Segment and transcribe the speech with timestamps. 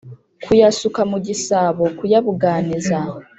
[0.43, 2.97] kuyasuka mu gisabo kuyabuganiza